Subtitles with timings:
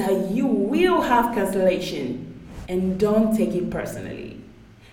[0.00, 4.40] that you will have cancellation and don't take it personally.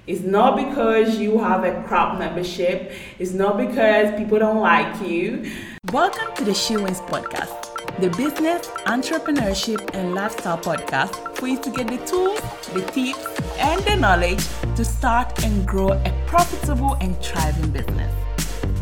[0.06, 2.92] It's not because you have a crap membership.
[3.18, 5.50] It's not because people don't like you.
[5.94, 11.70] Welcome to the She Wins podcast, the business, entrepreneurship, and lifestyle podcast for you to
[11.72, 12.42] get the tools,
[12.74, 13.26] the tips,
[13.60, 14.46] and the knowledge
[14.76, 18.14] to start and grow a profitable and thriving business.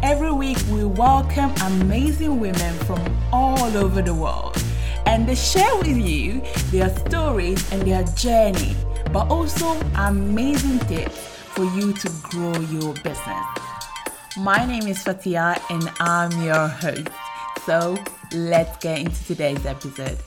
[0.02, 3.00] Every week, we welcome amazing women from
[3.32, 4.56] all over the world
[5.16, 6.42] and they share with you
[6.72, 8.76] their stories and their journey,
[9.14, 11.18] but also amazing tips
[11.56, 13.46] for you to grow your business.
[14.36, 17.08] My name is Fatia and I'm your host.
[17.66, 17.96] So
[18.34, 20.18] let's get into today's episode.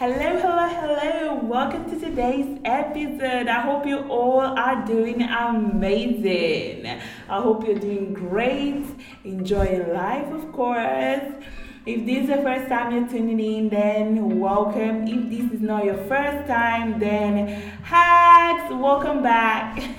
[0.00, 1.34] Hello, hello, hello.
[1.42, 3.48] Welcome to today's episode.
[3.48, 6.86] I hope you all are doing amazing.
[7.28, 8.86] I hope you're doing great,
[9.24, 11.32] enjoying life, of course.
[11.86, 15.06] If this is the first time you're tuning in, then welcome.
[15.06, 17.48] If this is not your first time, then
[17.82, 19.82] hats, welcome back.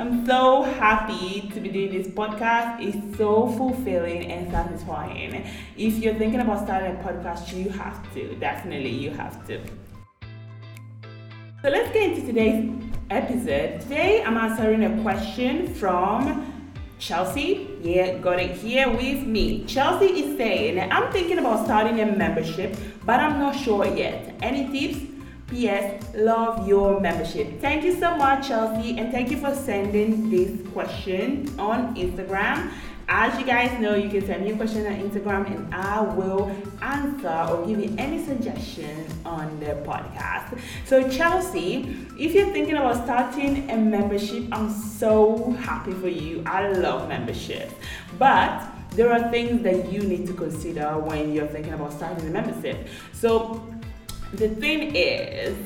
[0.00, 2.80] I'm so happy to be doing this podcast.
[2.80, 5.44] It's so fulfilling and satisfying.
[5.76, 8.34] If you're thinking about starting a podcast, you have to.
[8.36, 9.60] Definitely, you have to.
[11.62, 12.70] So let's get into today's
[13.10, 13.80] episode.
[13.80, 16.57] Today, I'm answering a question from
[16.98, 19.64] Chelsea, yeah, got it here with me.
[19.66, 24.34] Chelsea is saying, I'm thinking about starting a membership, but I'm not sure yet.
[24.42, 25.04] Any tips?
[25.48, 26.04] P.S.
[26.14, 27.60] Love your membership.
[27.60, 32.70] Thank you so much, Chelsea, and thank you for sending this question on Instagram.
[33.10, 36.54] As you guys know, you can send me a question on Instagram and I will
[36.82, 40.60] answer or give you any suggestion on the podcast.
[40.84, 46.42] So, Chelsea, if you're thinking about starting a membership, I'm so happy for you.
[46.44, 47.72] I love membership.
[48.18, 52.30] But there are things that you need to consider when you're thinking about starting a
[52.30, 52.88] membership.
[53.12, 53.66] So,
[54.34, 55.56] the thing is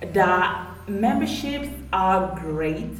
[0.00, 2.90] that memberships are great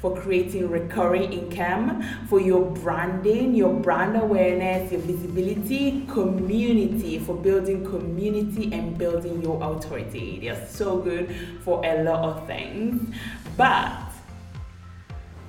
[0.00, 7.84] for creating recurring income, for your branding, your brand awareness, your visibility, community, for building
[7.84, 10.40] community and building your authority.
[10.40, 13.14] They're so good for a lot of things.
[13.56, 13.92] But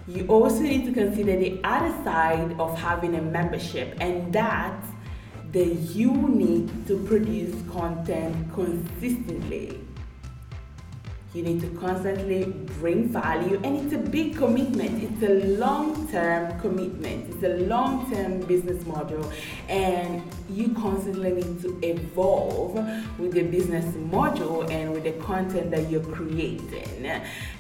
[0.07, 4.83] you also need to consider the other side of having a membership, and that
[5.51, 9.79] that you need to produce content consistently.
[11.33, 12.43] You need to constantly
[12.79, 15.01] bring value, and it's a big commitment.
[15.01, 19.31] It's a long term commitment, it's a long term business model,
[19.69, 22.75] and you constantly need to evolve
[23.17, 27.05] with the business model and with the content that you're creating.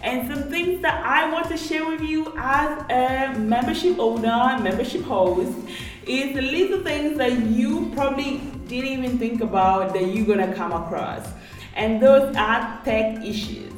[0.03, 5.03] And some things that I want to share with you as a membership owner, membership
[5.03, 5.57] host
[6.05, 10.73] is the little things that you probably didn't even think about that you're gonna come
[10.73, 11.25] across
[11.75, 13.73] and those are tech issues.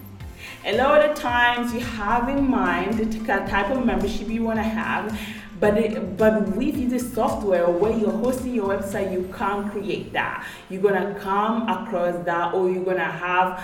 [0.66, 4.64] A lot of times you have in mind the type of membership you want to
[4.64, 5.20] have,
[5.60, 10.46] but it, but with the software where you're hosting your website, you can't create that.
[10.70, 13.62] You're gonna come across that, or you're gonna have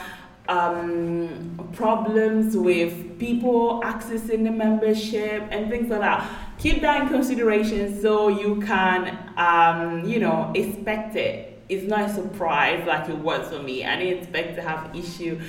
[0.50, 6.30] um, problems with people accessing the membership and things like that.
[6.58, 12.14] Keep that in consideration so you can, um, you know, expect it it's not a
[12.14, 13.86] surprise like it was for me.
[13.86, 15.40] I didn't expect to have issue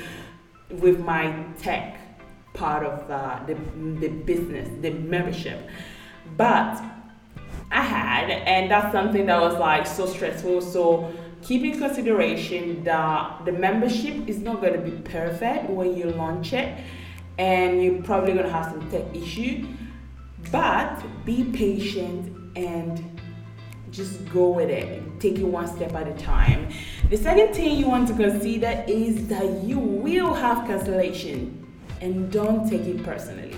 [0.70, 1.98] with my tech
[2.52, 3.60] part of the, the,
[4.00, 5.68] the business, the membership.
[6.36, 6.80] But
[7.70, 10.60] I had, and that's something that was like so stressful.
[10.60, 16.10] So keep in consideration that the membership is not going to be perfect when you
[16.10, 16.78] launch it,
[17.38, 19.66] and you're probably going to have some tech issue.
[20.52, 23.19] But be patient and
[23.90, 25.02] just go with it.
[25.20, 26.68] Take it one step at a time.
[27.08, 31.66] The second thing you want to consider is that you will have cancellation
[32.00, 33.56] and don't take it personally.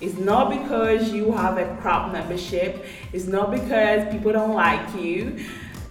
[0.00, 2.84] It's not because you have a crap membership.
[3.12, 5.44] It's not because people don't like you.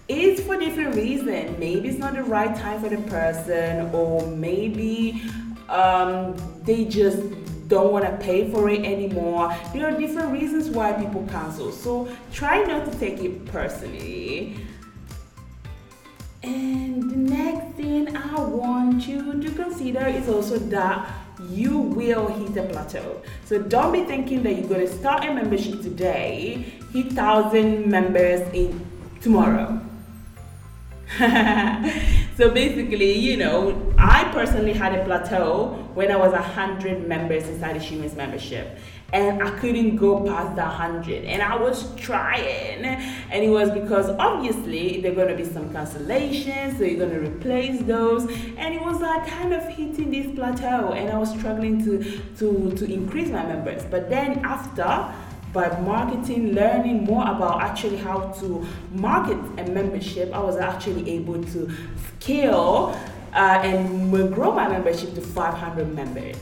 [0.08, 5.22] It's for different reasons maybe it's not the right time for the person or maybe
[5.68, 6.34] um,
[6.64, 7.22] they just
[7.68, 9.56] don't want to pay for it anymore.
[9.74, 11.72] There are different reasons why people cancel.
[11.72, 14.56] So try not to take it personally.
[16.44, 21.10] And the next thing I want you to consider is also that
[21.50, 23.22] you will hit a plateau.
[23.46, 28.42] So don't be thinking that you're going to start a membership today, hit 1000 members
[28.54, 28.86] in
[29.22, 29.82] tomorrow.
[32.38, 37.82] so basically, you know, I personally had a plateau when I was 100 members inside
[37.82, 38.78] the Wins membership.
[39.14, 42.84] and I couldn't go past the 100 and I was trying.
[42.86, 47.12] And it was because obviously there are going to be some cancellations so you're going
[47.12, 48.30] to replace those.
[48.58, 50.92] And it was like kind of hitting this plateau.
[50.92, 53.84] And I was struggling to to to increase my members.
[53.86, 55.14] But then after
[55.54, 61.44] by marketing, learning more about actually how to market a membership, I was actually able
[61.44, 61.72] to
[62.20, 63.00] scale
[63.34, 66.38] uh, and grow my membership to 500 members.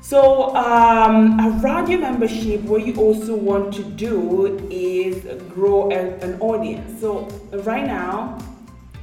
[0.00, 6.40] So, um, around your membership, what you also want to do is grow a, an
[6.40, 7.00] audience.
[7.00, 7.28] So,
[7.64, 8.36] right now,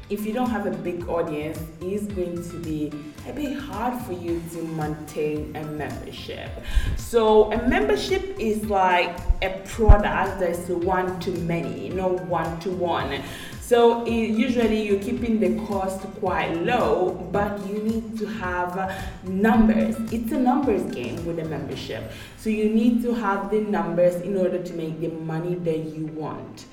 [0.10, 2.92] if you don't have a big audience, it's going to be
[3.28, 6.50] a bit hard for you to maintain a membership.
[6.98, 13.22] So, a membership is like a product that's one to many, not one to one.
[13.70, 19.96] So it, usually you're keeping the cost quite low, but you need to have numbers.
[20.12, 22.12] It's a numbers game with a membership.
[22.38, 26.08] So you need to have the numbers in order to make the money that you
[26.08, 26.66] want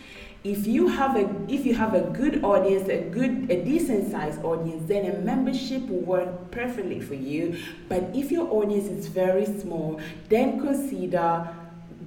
[0.45, 4.43] if you have a if you have a good audience a good a decent sized
[4.45, 7.59] audience then a membership will work perfectly for you.
[7.89, 11.49] But if your audience is very small then consider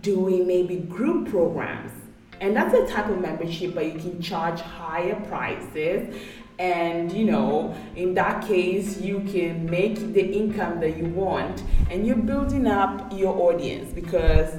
[0.01, 1.91] doing maybe group programs.
[2.39, 6.15] And that's a type of membership but you can charge higher prices.
[6.59, 12.07] And you know in that case you can make the income that you want and
[12.07, 14.55] you're building up your audience because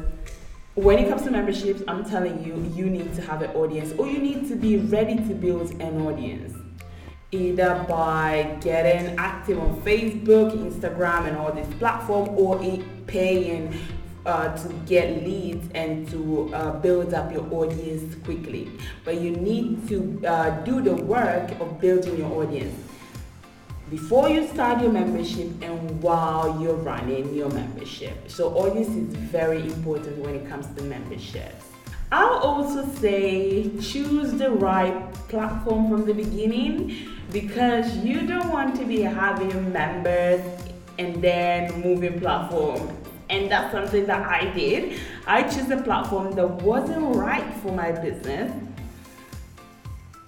[0.82, 4.06] when it comes to memberships, I'm telling you, you need to have an audience or
[4.06, 6.56] you need to be ready to build an audience.
[7.32, 12.58] Either by getting active on Facebook, Instagram, and all these platforms, or
[13.06, 13.78] paying
[14.26, 18.70] uh, to get leads and to uh, build up your audience quickly.
[19.04, 22.89] But you need to uh, do the work of building your audience
[23.90, 28.30] before you start your membership and while you're running your membership.
[28.30, 31.66] So audience is very important when it comes to memberships.
[32.12, 38.84] I'll also say choose the right platform from the beginning because you don't want to
[38.84, 40.40] be having members
[41.00, 42.96] and then moving platform.
[43.28, 45.00] And that's something that I did.
[45.26, 48.52] I chose a platform that wasn't right for my business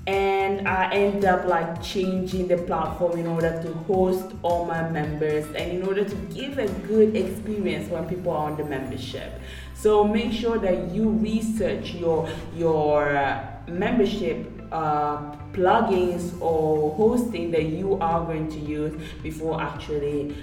[0.06, 5.46] and I end up like changing the platform in order to host all my members
[5.46, 9.32] and in order to give a good experience when people are on the membership.
[9.75, 17.64] So make sure that you research your your uh, membership uh, plugins or hosting that
[17.64, 20.34] you are going to use before actually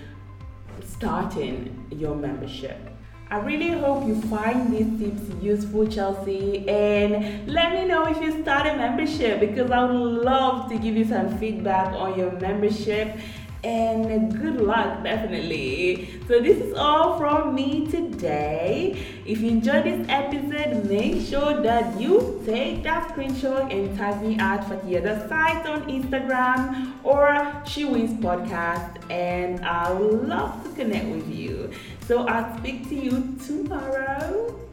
[0.84, 2.89] starting your membership.
[3.32, 8.42] I really hope you find these tips useful, Chelsea, and let me know if you
[8.42, 13.16] start a membership because I would love to give you some feedback on your membership
[13.64, 16.22] and good luck definitely.
[16.28, 19.06] So this is all from me today.
[19.26, 24.38] If you enjoyed this episode make sure that you take that screenshot and tag me
[24.40, 30.70] at fatia the site on instagram or she wins podcast and i would love to
[30.74, 31.72] connect with you.
[32.08, 34.69] So i'll speak to you tomorrow